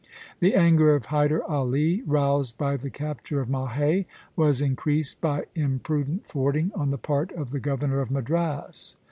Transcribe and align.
The 0.39 0.55
anger 0.55 0.95
of 0.95 1.05
Hyder 1.05 1.43
Ali, 1.43 2.01
roused 2.07 2.57
by 2.57 2.75
the 2.75 2.89
capture 2.89 3.39
of 3.39 3.49
Mahé, 3.49 4.05
was 4.35 4.59
increased 4.59 5.21
by 5.21 5.45
imprudent 5.53 6.25
thwarting 6.25 6.71
on 6.73 6.89
the 6.89 6.97
part 6.97 7.31
of 7.33 7.51
the 7.51 7.59
governor 7.59 7.99
of 8.01 8.09
Madras. 8.09 8.95